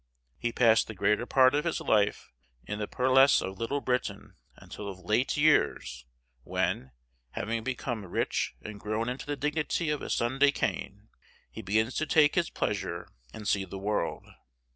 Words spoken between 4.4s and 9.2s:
until of late years, when, having become rich and grown